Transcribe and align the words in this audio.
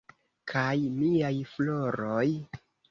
Kaj 0.51 0.71
miaj 0.95 1.33
floroj? 1.53 2.27